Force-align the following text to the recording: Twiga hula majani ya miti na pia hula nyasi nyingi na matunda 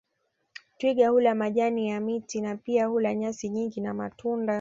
Twiga 0.77 1.09
hula 1.09 1.35
majani 1.35 1.89
ya 1.89 1.99
miti 2.01 2.41
na 2.41 2.57
pia 2.57 2.85
hula 2.85 3.15
nyasi 3.15 3.49
nyingi 3.49 3.81
na 3.81 3.93
matunda 3.93 4.49